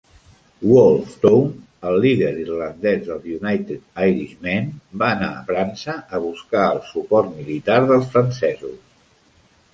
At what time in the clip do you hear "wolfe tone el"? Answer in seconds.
0.69-1.97